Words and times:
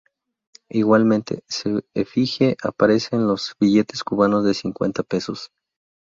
Igualmente, 0.71 1.43
su 1.47 1.83
efigie 1.93 2.57
aparece 2.63 3.15
en 3.15 3.27
los 3.27 3.53
billetes 3.59 4.03
cubanos 4.03 4.43
de 4.43 4.55
cincuenta 4.55 5.03
pesos. 5.03 5.51